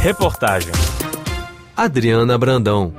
Reportagem. 0.00 0.72
Adriana 1.76 2.38
Brandão 2.38 2.94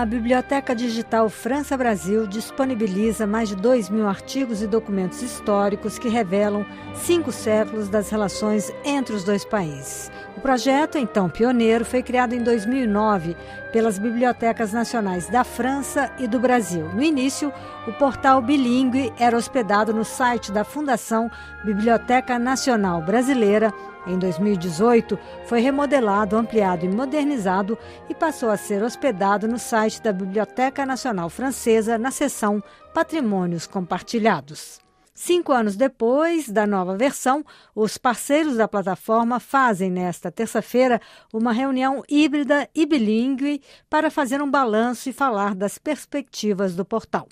A 0.00 0.06
Biblioteca 0.06 0.74
Digital 0.74 1.28
França 1.28 1.76
Brasil 1.76 2.26
disponibiliza 2.26 3.26
mais 3.26 3.50
de 3.50 3.56
2 3.56 3.90
mil 3.90 4.08
artigos 4.08 4.62
e 4.62 4.66
documentos 4.66 5.20
históricos 5.20 5.98
que 5.98 6.08
revelam 6.08 6.64
cinco 6.94 7.30
séculos 7.30 7.90
das 7.90 8.08
relações 8.08 8.72
entre 8.82 9.14
os 9.14 9.24
dois 9.24 9.44
países. 9.44 10.10
O 10.38 10.40
projeto, 10.40 10.96
então 10.96 11.28
pioneiro, 11.28 11.84
foi 11.84 12.02
criado 12.02 12.32
em 12.32 12.42
2009 12.42 13.36
pelas 13.74 13.98
Bibliotecas 13.98 14.72
Nacionais 14.72 15.28
da 15.28 15.44
França 15.44 16.10
e 16.18 16.26
do 16.26 16.40
Brasil. 16.40 16.88
No 16.94 17.02
início, 17.02 17.52
o 17.86 17.92
portal 17.92 18.40
bilíngue 18.40 19.12
era 19.18 19.36
hospedado 19.36 19.92
no 19.92 20.02
site 20.02 20.50
da 20.50 20.64
Fundação 20.64 21.30
Biblioteca 21.62 22.38
Nacional 22.38 23.02
Brasileira. 23.02 23.70
Em 24.06 24.18
2018, 24.18 25.18
foi 25.44 25.60
remodelado, 25.60 26.36
ampliado 26.36 26.86
e 26.86 26.88
modernizado 26.88 27.76
e 28.08 28.14
passou 28.14 28.48
a 28.48 28.56
ser 28.56 28.82
hospedado 28.82 29.46
no 29.46 29.58
site 29.58 30.00
da 30.00 30.12
Biblioteca 30.12 30.86
Nacional 30.86 31.28
Francesa, 31.28 31.98
na 31.98 32.10
seção 32.10 32.62
Patrimônios 32.94 33.66
Compartilhados. 33.66 34.80
Cinco 35.12 35.52
anos 35.52 35.76
depois 35.76 36.48
da 36.48 36.66
nova 36.66 36.96
versão, 36.96 37.44
os 37.74 37.98
parceiros 37.98 38.56
da 38.56 38.66
plataforma 38.66 39.38
fazem 39.38 39.90
nesta 39.90 40.32
terça-feira 40.32 40.98
uma 41.30 41.52
reunião 41.52 42.02
híbrida 42.08 42.66
e 42.74 42.86
bilíngue 42.86 43.60
para 43.90 44.10
fazer 44.10 44.40
um 44.40 44.50
balanço 44.50 45.10
e 45.10 45.12
falar 45.12 45.54
das 45.54 45.76
perspectivas 45.76 46.74
do 46.74 46.86
portal. 46.86 47.28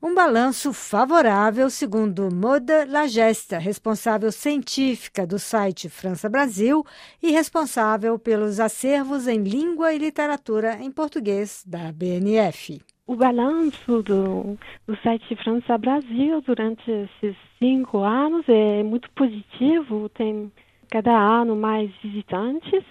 Um 0.00 0.14
balanço 0.14 0.72
favorável, 0.72 1.68
segundo 1.68 2.32
Moda 2.32 2.86
Lagesta, 2.88 3.58
responsável 3.58 4.30
científica 4.30 5.26
do 5.26 5.40
site 5.40 5.88
França 5.88 6.28
Brasil 6.28 6.84
e 7.20 7.32
responsável 7.32 8.16
pelos 8.16 8.60
acervos 8.60 9.26
em 9.26 9.42
língua 9.42 9.92
e 9.92 9.98
literatura 9.98 10.78
em 10.80 10.92
português 10.92 11.64
da 11.66 11.90
BNF. 11.90 12.80
O 13.08 13.16
balanço 13.16 14.00
do, 14.04 14.56
do 14.86 14.96
site 15.02 15.34
França 15.42 15.76
Brasil 15.76 16.40
durante 16.42 16.88
esses 16.88 17.36
cinco 17.58 17.98
anos 17.98 18.44
é 18.48 18.84
muito 18.84 19.10
positivo. 19.16 20.08
Tem 20.10 20.52
cada 20.88 21.10
ano 21.10 21.56
mais 21.56 21.90
visitantes. 22.00 22.84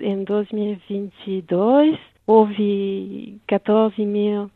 Em 0.00 0.24
2022 0.24 1.96
houve 2.26 3.40
14 3.46 4.04
mil 4.04 4.50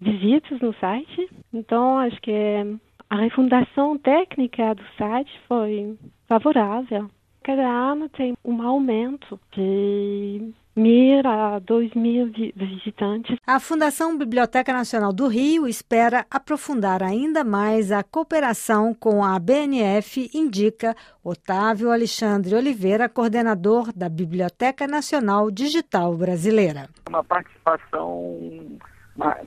visitas 0.00 0.60
no 0.60 0.74
site. 0.74 1.30
Então 1.52 1.98
acho 1.98 2.20
que 2.20 2.78
a 3.08 3.16
refundação 3.16 3.96
técnica 3.98 4.74
do 4.74 4.84
site 4.98 5.30
foi 5.46 5.96
favorável. 6.28 7.08
Cada 7.42 7.62
ano 7.62 8.08
tem 8.08 8.34
um 8.44 8.60
aumento 8.60 9.38
de 9.52 10.52
mil 10.74 11.20
a 11.24 11.60
dois 11.60 11.94
mil 11.94 12.30
visitantes. 12.54 13.38
A 13.46 13.60
Fundação 13.60 14.18
Biblioteca 14.18 14.72
Nacional 14.72 15.12
do 15.12 15.28
Rio 15.28 15.68
espera 15.68 16.26
aprofundar 16.28 17.04
ainda 17.04 17.44
mais 17.44 17.92
a 17.92 18.02
cooperação 18.02 18.92
com 18.92 19.24
a 19.24 19.38
BNF, 19.38 20.28
indica 20.34 20.96
Otávio 21.22 21.92
Alexandre 21.92 22.54
Oliveira, 22.54 23.08
coordenador 23.08 23.92
da 23.94 24.08
Biblioteca 24.08 24.86
Nacional 24.88 25.48
Digital 25.48 26.14
Brasileira. 26.16 26.88
Uma 27.08 27.22
participação 27.22 28.76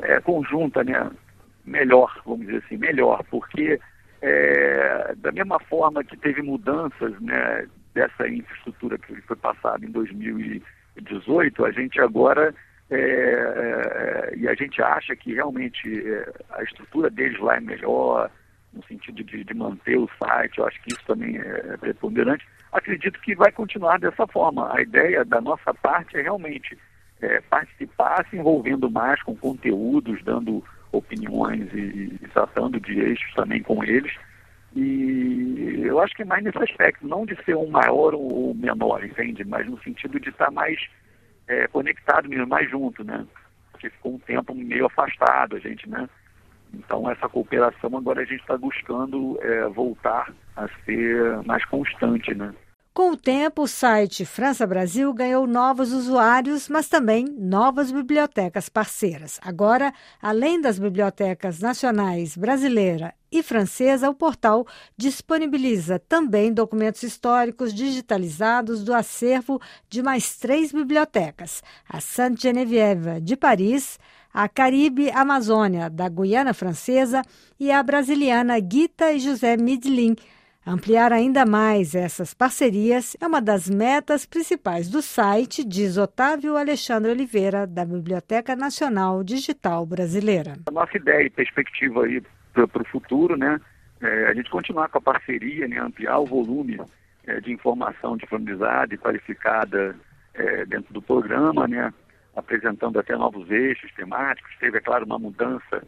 é, 0.01 0.19
conjunta, 0.21 0.83
né? 0.83 1.09
melhor, 1.65 2.19
vamos 2.25 2.45
dizer 2.47 2.63
assim, 2.65 2.77
melhor, 2.77 3.23
porque 3.29 3.79
é, 4.21 5.13
da 5.17 5.31
mesma 5.31 5.59
forma 5.59 6.03
que 6.03 6.17
teve 6.17 6.41
mudanças 6.41 7.19
né, 7.21 7.67
dessa 7.93 8.27
infraestrutura 8.27 8.97
que 8.97 9.21
foi 9.21 9.35
passada 9.35 9.85
em 9.85 9.91
2000 9.91 10.61
18, 11.01 11.65
a 11.65 11.71
gente 11.71 11.99
agora 12.01 12.53
é, 12.89 12.95
é, 12.97 14.33
e 14.35 14.47
a 14.47 14.53
gente 14.53 14.81
acha 14.81 15.15
que 15.15 15.33
realmente 15.33 15.87
é, 15.87 16.33
a 16.51 16.63
estrutura 16.63 17.09
deles 17.09 17.39
lá 17.39 17.57
é 17.57 17.59
melhor, 17.59 18.29
no 18.73 18.83
sentido 18.85 19.23
de, 19.23 19.43
de, 19.43 19.53
manter 19.53 19.97
o 19.97 20.09
site, 20.21 20.57
eu 20.57 20.67
acho 20.67 20.81
que 20.81 20.93
isso 20.93 21.03
também 21.05 21.37
é 21.37 21.77
preponderante. 21.77 22.45
Acredito 22.71 23.19
que 23.21 23.35
vai 23.35 23.51
continuar 23.51 23.99
dessa 23.99 24.27
forma. 24.27 24.71
A 24.75 24.81
ideia 24.81 25.25
da 25.25 25.41
nossa 25.41 25.73
parte 25.73 26.17
é 26.17 26.21
realmente 26.21 26.77
é, 27.21 27.41
participar, 27.41 28.25
se 28.29 28.37
envolvendo 28.37 28.89
mais 28.89 29.21
com 29.23 29.35
conteúdos, 29.35 30.23
dando 30.23 30.63
opiniões 30.91 31.71
e, 31.73 32.17
e 32.21 32.27
tratando 32.33 32.79
de 32.79 32.99
eixos 32.99 33.33
também 33.33 33.61
com 33.61 33.83
eles. 33.83 34.13
E 34.75 35.81
eu 35.83 35.99
acho 35.99 36.15
que 36.15 36.23
mais 36.23 36.43
nesse 36.43 36.57
aspecto, 36.59 37.07
não 37.07 37.25
de 37.25 37.35
ser 37.43 37.55
um 37.55 37.69
maior 37.69 38.13
ou 38.13 38.53
menor, 38.53 39.03
entende? 39.03 39.43
Mas 39.43 39.67
no 39.67 39.81
sentido 39.81 40.19
de 40.19 40.29
estar 40.29 40.51
mais 40.51 40.79
é, 41.47 41.67
conectado 41.67 42.29
mesmo, 42.29 42.47
mais 42.47 42.69
junto, 42.69 43.03
né? 43.03 43.25
Porque 43.71 43.89
ficou 43.89 44.15
um 44.15 44.19
tempo 44.19 44.53
meio 44.53 44.85
afastado 44.85 45.55
a 45.55 45.59
gente, 45.59 45.89
né? 45.89 46.07
Então 46.73 47.09
essa 47.09 47.27
cooperação 47.27 47.97
agora 47.97 48.21
a 48.21 48.25
gente 48.25 48.41
está 48.41 48.57
buscando 48.57 49.39
é, 49.41 49.67
voltar 49.69 50.31
a 50.55 50.67
ser 50.85 51.41
mais 51.45 51.65
constante, 51.65 52.33
né? 52.35 52.53
Com 52.99 53.11
o 53.11 53.15
tempo, 53.15 53.61
o 53.61 53.67
site 53.67 54.25
França 54.25 54.67
Brasil 54.67 55.13
ganhou 55.13 55.47
novos 55.47 55.93
usuários, 55.93 56.67
mas 56.67 56.89
também 56.89 57.23
novas 57.39 57.93
bibliotecas 57.93 58.67
parceiras. 58.67 59.39
Agora, 59.41 59.93
além 60.21 60.59
das 60.59 60.77
bibliotecas 60.77 61.61
nacionais 61.61 62.35
brasileira 62.35 63.13
e 63.31 63.41
francesa, 63.41 64.09
o 64.09 64.13
portal 64.13 64.67
disponibiliza 64.97 65.97
também 65.97 66.51
documentos 66.51 67.01
históricos 67.01 67.73
digitalizados 67.73 68.83
do 68.83 68.93
acervo 68.93 69.61
de 69.89 70.03
mais 70.03 70.35
três 70.35 70.73
bibliotecas: 70.73 71.63
a 71.87 72.01
Sainte-Geneviève 72.01 73.21
de 73.21 73.37
Paris, 73.37 73.97
a 74.33 74.49
Caribe 74.49 75.09
Amazônia 75.11 75.89
da 75.89 76.09
Guiana 76.09 76.53
Francesa 76.53 77.21
e 77.57 77.71
a 77.71 77.81
brasiliana 77.81 78.59
Guita 78.59 79.13
e 79.13 79.21
José 79.21 79.55
Midlin 79.55 80.17
Ampliar 80.65 81.13
ainda 81.13 81.45
mais 81.45 81.95
essas 81.95 82.33
parcerias 82.33 83.15
é 83.21 83.25
uma 83.25 83.41
das 83.41 83.69
metas 83.69 84.25
principais 84.25 84.89
do 84.89 85.01
site, 85.01 85.63
diz 85.63 85.97
Otávio 85.97 86.57
Alexandre 86.57 87.09
Oliveira, 87.09 87.65
da 87.65 87.85
Biblioteca 87.85 88.55
Nacional 88.55 89.23
Digital 89.23 89.85
Brasileira. 89.85 90.57
A 90.67 90.71
nossa 90.71 90.97
ideia 90.97 91.25
e 91.25 91.29
perspectiva 91.29 92.03
aí 92.03 92.21
para 92.53 92.81
o 92.81 92.85
futuro, 92.85 93.37
né, 93.37 93.59
é 94.01 94.27
a 94.27 94.33
gente 94.33 94.49
continuar 94.49 94.89
com 94.89 94.97
a 94.97 95.01
parceria, 95.01 95.67
né, 95.67 95.79
ampliar 95.79 96.19
o 96.19 96.25
volume 96.25 96.79
é, 97.25 97.39
de 97.39 97.53
informação 97.53 98.17
disponibilizada 98.17 98.93
e 98.93 98.97
qualificada 98.97 99.95
é, 100.33 100.65
dentro 100.65 100.93
do 100.93 101.01
programa, 101.01 101.67
né, 101.67 101.93
apresentando 102.35 102.99
até 102.99 103.15
novos 103.15 103.49
eixos 103.49 103.91
temáticos. 103.93 104.51
Teve, 104.59 104.77
é 104.77 104.81
claro, 104.81 105.05
uma 105.05 105.17
mudança. 105.17 105.81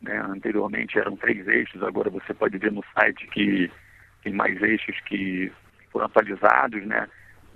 Né, 0.00 0.18
anteriormente 0.28 0.98
eram 0.98 1.16
três 1.16 1.46
eixos, 1.48 1.82
agora 1.82 2.10
você 2.10 2.34
pode 2.34 2.58
ver 2.58 2.72
no 2.72 2.84
site 2.94 3.26
que 3.28 3.70
tem 4.24 4.32
mais 4.32 4.60
eixos 4.62 4.98
que 5.06 5.52
foram 5.92 6.06
atualizados, 6.06 6.84
né, 6.84 7.06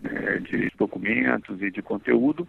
é, 0.04 0.38
de 0.38 0.70
documentos 0.78 1.60
e 1.60 1.70
de 1.70 1.82
conteúdo, 1.82 2.46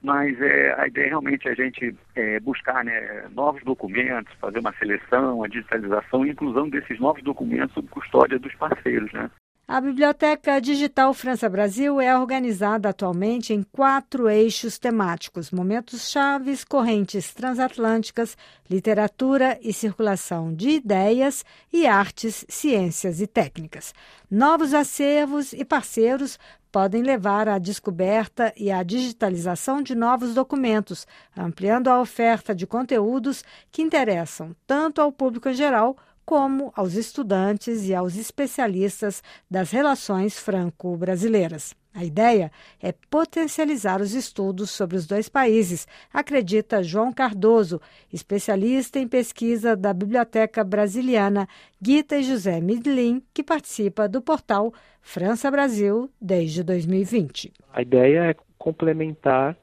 mas 0.00 0.40
é, 0.40 0.74
a 0.80 0.86
ideia 0.86 1.08
realmente 1.08 1.48
é 1.48 1.52
a 1.52 1.54
gente 1.54 1.94
é, 2.14 2.38
buscar 2.40 2.84
né, 2.84 3.28
novos 3.30 3.62
documentos, 3.64 4.32
fazer 4.40 4.58
uma 4.58 4.72
seleção, 4.74 5.42
a 5.42 5.48
digitalização 5.48 6.24
e 6.24 6.30
inclusão 6.30 6.68
desses 6.68 7.00
novos 7.00 7.22
documentos 7.22 7.74
sob 7.74 7.88
custódia 7.88 8.38
dos 8.38 8.54
parceiros, 8.54 9.12
né. 9.12 9.30
A 9.72 9.80
Biblioteca 9.80 10.60
Digital 10.60 11.14
França 11.14 11.48
Brasil 11.48 11.98
é 11.98 12.14
organizada 12.14 12.90
atualmente 12.90 13.54
em 13.54 13.62
quatro 13.62 14.28
eixos 14.28 14.76
temáticos: 14.78 15.50
momentos 15.50 16.10
chaves, 16.10 16.62
correntes 16.62 17.32
transatlânticas, 17.32 18.36
literatura 18.68 19.58
e 19.62 19.72
circulação 19.72 20.52
de 20.52 20.68
ideias 20.68 21.42
e 21.72 21.86
artes, 21.86 22.44
ciências 22.50 23.22
e 23.22 23.26
técnicas. 23.26 23.94
Novos 24.30 24.74
acervos 24.74 25.54
e 25.54 25.64
parceiros 25.64 26.38
podem 26.70 27.02
levar 27.02 27.48
à 27.48 27.56
descoberta 27.58 28.52
e 28.58 28.70
à 28.70 28.82
digitalização 28.82 29.80
de 29.80 29.94
novos 29.94 30.34
documentos, 30.34 31.06
ampliando 31.34 31.88
a 31.88 31.98
oferta 31.98 32.54
de 32.54 32.66
conteúdos 32.66 33.42
que 33.70 33.80
interessam 33.80 34.54
tanto 34.66 35.00
ao 35.00 35.10
público 35.10 35.48
em 35.48 35.54
geral 35.54 35.96
como 36.32 36.72
aos 36.74 36.94
estudantes 36.94 37.86
e 37.86 37.94
aos 37.94 38.16
especialistas 38.16 39.22
das 39.50 39.70
relações 39.70 40.38
franco-brasileiras. 40.38 41.74
A 41.94 42.06
ideia 42.06 42.50
é 42.82 42.90
potencializar 43.10 44.00
os 44.00 44.14
estudos 44.14 44.70
sobre 44.70 44.96
os 44.96 45.06
dois 45.06 45.28
países, 45.28 45.86
acredita 46.10 46.82
João 46.82 47.12
Cardoso, 47.12 47.82
especialista 48.10 48.98
em 48.98 49.06
pesquisa 49.06 49.76
da 49.76 49.92
Biblioteca 49.92 50.64
Brasiliana 50.64 51.46
Gita 51.78 52.16
e 52.16 52.22
José 52.22 52.62
Midlin, 52.62 53.22
que 53.34 53.42
participa 53.42 54.08
do 54.08 54.22
portal 54.22 54.72
França 55.02 55.50
Brasil 55.50 56.10
desde 56.18 56.62
2020. 56.62 57.52
A 57.74 57.82
ideia 57.82 58.30
é 58.30 58.36
complementar 58.56 59.54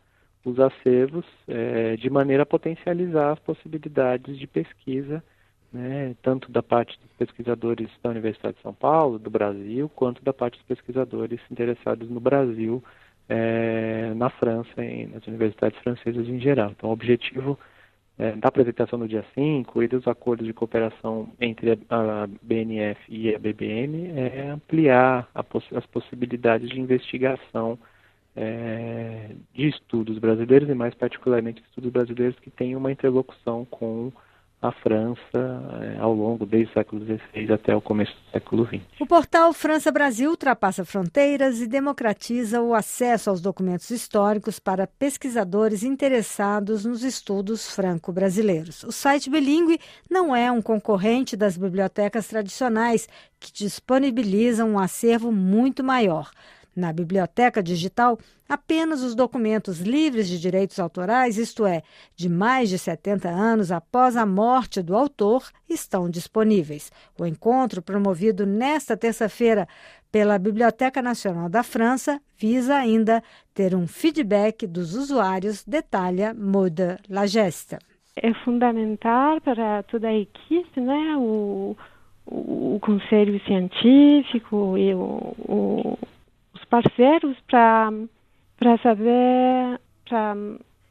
os 0.45 0.60
acervos 0.60 1.25
é, 1.48 1.95
de 1.95 2.12
maneira 2.12 2.44
a 2.44 2.45
potencializar 2.45 3.31
as 3.31 3.39
possibilidades 3.39 4.38
de 4.38 4.45
pesquisa 4.45 5.24
né, 5.71 6.16
tanto 6.21 6.51
da 6.51 6.63
parte 6.63 7.00
dos 7.00 7.12
pesquisadores 7.18 7.89
da 8.01 8.10
Universidade 8.10 8.57
de 8.57 8.62
São 8.63 8.74
Paulo, 8.74 9.19
do 9.19 9.30
Brasil, 9.30 9.89
quanto 9.95 10.24
da 10.24 10.33
parte 10.33 10.57
dos 10.57 10.66
pesquisadores 10.66 11.39
interessados 11.51 12.10
no 12.10 12.19
Brasil, 12.19 12.83
é, 13.27 14.12
na 14.16 14.30
França 14.30 14.83
e 14.83 15.06
nas 15.06 15.25
universidades 15.27 15.80
francesas 15.80 16.27
em 16.27 16.39
geral. 16.39 16.71
Então, 16.71 16.89
o 16.89 16.94
objetivo 16.94 17.57
é, 18.18 18.33
da 18.33 18.50
apresentação 18.50 19.00
no 19.00 19.07
dia 19.07 19.24
5 19.33 19.81
e 19.81 19.88
dos 19.88 20.07
acordos 20.07 20.45
de 20.45 20.54
cooperação 20.54 21.30
entre 21.39 21.80
a, 21.89 22.27
BNF 22.42 23.00
e 23.07 23.33
a 23.33 23.39
BBN 23.39 24.12
é 24.19 24.50
ampliar 24.50 25.30
poss 25.50 25.65
as 25.74 25.86
possibilidades 25.86 26.69
de 26.69 26.81
investigação 26.81 27.80
é, 28.36 29.31
de 29.54 29.68
estudos 29.69 30.18
brasileiros 30.18 30.69
e 30.69 30.74
mais 30.74 30.94
particularmente 30.95 31.62
estudos 31.62 31.92
brasileiros 31.92 32.38
que 32.39 32.50
têm 32.50 32.75
uma 32.75 32.92
interlocução 32.92 33.65
com 33.65 34.12
a 34.61 34.71
França 34.71 35.19
é, 35.33 36.00
ao 36.00 36.13
longo 36.13 36.45
desde 36.45 36.71
o 36.71 36.73
século 36.73 37.06
XVI 37.06 37.53
até 37.53 37.73
o 37.73 37.81
começo 37.81 38.11
do 38.11 38.31
século 38.31 38.65
XX. 38.65 38.81
O 39.00 39.06
portal 39.06 39.53
França 39.53 39.89
Brasil 39.91 40.29
ultrapassa 40.29 40.83
fronteiras 40.83 41.61
e 41.61 41.67
democratiza 41.67 42.61
o 42.61 42.73
acesso 42.73 43.29
aos 43.29 43.39
documentos 43.39 43.89
históricos 43.89 44.59
para 44.59 44.85
pesquisadores 44.85 45.83
interessados 45.83 46.83
nos 46.83 47.03
estudos 47.03 47.73
franco-brasileiros. 47.73 48.83
O 48.83 48.91
site 48.91 49.29
bilíngue 49.29 49.79
não 50.09 50.35
é 50.35 50.51
um 50.51 50.62
concorrente 50.62 51.38
das 51.38 51.57
bibliotecas 51.57 52.27
tradicionais, 52.27 53.07
que 53.39 53.53
disponibilizam 53.53 54.71
um 54.71 54.79
acervo 54.79 55.31
muito 55.31 55.81
maior. 55.81 56.29
Na 56.79 56.93
biblioteca 56.93 57.61
digital, 57.61 58.17
apenas 58.47 59.03
os 59.03 59.13
documentos 59.13 59.81
livres 59.81 60.29
de 60.29 60.39
direitos 60.39 60.79
autorais, 60.79 61.37
isto 61.37 61.65
é, 61.65 61.83
de 62.15 62.29
mais 62.29 62.69
de 62.69 62.79
70 62.79 63.27
anos 63.27 63.69
após 63.69 64.15
a 64.15 64.25
morte 64.25 64.81
do 64.81 64.95
autor, 64.95 65.43
estão 65.69 66.09
disponíveis. 66.09 66.89
O 67.19 67.25
encontro, 67.25 67.81
promovido 67.81 68.45
nesta 68.45 68.95
terça-feira 68.95 69.67
pela 70.09 70.39
Biblioteca 70.39 71.01
Nacional 71.01 71.49
da 71.49 71.63
França, 71.63 72.21
visa 72.37 72.75
ainda 72.75 73.21
ter 73.53 73.75
um 73.75 73.85
feedback 73.85 74.65
dos 74.65 74.95
usuários, 74.95 75.65
detalha 75.65 76.33
Mode 76.33 76.97
La 77.09 77.27
Gesta. 77.27 77.77
É 78.15 78.33
fundamental 78.45 79.41
para 79.41 79.83
toda 79.83 80.07
a 80.07 80.15
equipe, 80.15 80.79
né? 80.79 81.17
O, 81.17 81.75
o, 82.25 82.75
o 82.75 82.79
conselho 82.79 83.37
científico 83.41 84.77
e 84.77 84.93
o, 84.93 85.35
o 85.39 85.97
parceiros 86.69 87.38
para 87.48 88.77
saber 88.83 89.80
para 90.07 90.36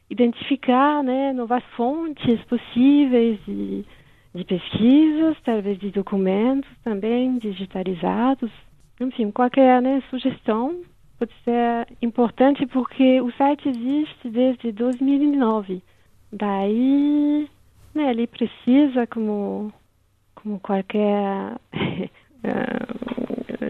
identificar 0.09 1.03
né, 1.03 1.33
novas 1.33 1.63
fontes 1.75 2.41
possíveis 2.45 3.39
de, 3.45 3.85
de 4.33 4.43
pesquisas, 4.45 5.37
talvez 5.43 5.77
de 5.79 5.91
documentos 5.91 6.69
também 6.83 7.37
digitalizados. 7.37 8.51
Enfim, 8.99 9.31
qualquer 9.31 9.81
né, 9.81 10.01
sugestão 10.09 10.81
pode 11.17 11.33
ser 11.43 11.87
importante 12.01 12.65
porque 12.67 13.21
o 13.21 13.31
site 13.33 13.69
existe 13.69 14.29
desde 14.29 14.71
2009. 14.71 15.83
Daí, 16.31 17.49
né, 17.93 18.09
ele 18.09 18.25
precisa, 18.25 19.05
como, 19.07 19.71
como 20.35 20.59
qualquer 20.59 21.59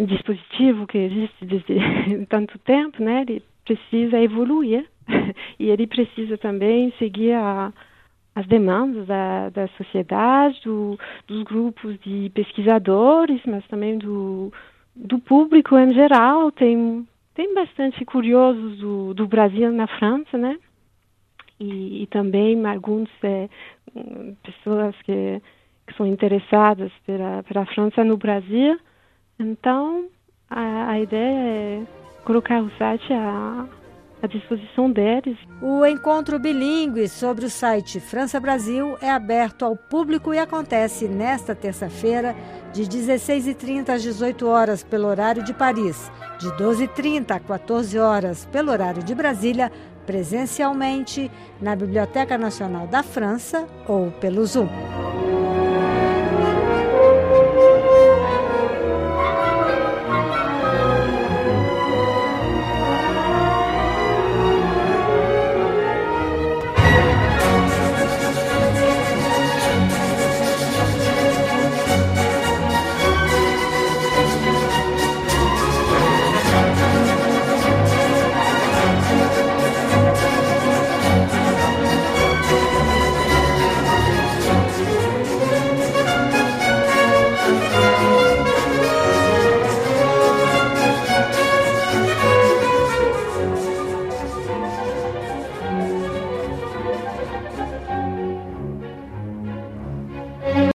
dispositivo 0.06 0.88
que 0.88 0.98
existe 0.98 1.46
desde 1.46 2.26
tanto 2.30 2.58
tempo, 2.60 3.02
né? 3.04 3.22
Ele 3.22 3.44
precisa 3.66 4.20
evoluir 4.20 4.86
e 5.60 5.70
ele 5.70 5.88
precisa 5.88 6.38
também 6.38 6.92
seguir 6.98 7.34
a, 7.34 7.72
as 8.36 8.48
demandas 8.48 9.06
da, 9.08 9.50
da 9.50 9.68
sociedade, 9.70 10.60
do, 10.64 10.98
dos 11.28 11.44
grupos 11.44 12.00
de 12.00 12.32
pesquisadores, 12.34 13.42
mas 13.46 13.66
também 13.68 13.98
do, 13.98 14.52
do 14.96 15.20
público 15.20 15.78
em 15.78 15.94
geral. 15.94 16.52
Tem, 16.52 17.08
tem 17.36 17.54
bastante 17.54 18.04
curiosos 18.06 18.78
do, 18.78 19.14
do 19.14 19.28
Brasil 19.28 19.72
na 19.72 19.88
França, 19.88 20.38
né? 20.38 20.58
E, 21.60 22.04
e 22.04 22.08
também 22.08 22.66
algumas 22.66 23.10
é, 23.22 23.50
pessoas 24.44 24.96
que, 25.04 25.42
que 25.86 25.94
são 25.98 26.08
interessadas 26.08 26.92
pela, 27.06 27.44
pela 27.44 27.66
França 27.66 28.04
no 28.04 28.18
Brasil. 28.18 28.80
Então, 29.40 30.06
a, 30.50 30.92
a 30.92 31.00
ideia 31.00 31.40
é 31.40 31.84
colocar 32.26 32.62
o 32.62 32.70
site 32.78 33.14
à, 33.14 33.66
à 34.22 34.28
disposição 34.28 34.92
deles. 34.92 35.38
O 35.62 35.86
encontro 35.86 36.38
bilíngue 36.38 37.08
sobre 37.08 37.46
o 37.46 37.50
site 37.50 38.02
França 38.02 38.38
Brasil 38.38 38.98
é 39.02 39.10
aberto 39.10 39.64
ao 39.64 39.78
público 39.78 40.34
e 40.34 40.38
acontece 40.38 41.08
nesta 41.08 41.56
terça-feira, 41.56 42.36
de 42.74 42.84
16h30 42.84 43.90
às 43.90 44.04
18 44.04 44.46
horas 44.46 44.84
pelo 44.84 45.08
horário 45.08 45.42
de 45.42 45.54
Paris, 45.54 46.12
de 46.38 46.50
12h30 46.50 47.32
a 47.32 47.40
14 47.40 47.98
horas 47.98 48.46
pelo 48.46 48.72
horário 48.72 49.02
de 49.02 49.16
Brasília, 49.16 49.72
presencialmente 50.06 51.32
na 51.62 51.76
Biblioteca 51.76 52.38
Nacional 52.38 52.88
da 52.88 53.04
França 53.04 53.68
ou 53.88 54.12
pelo 54.12 54.46
Zoom. 54.46 54.68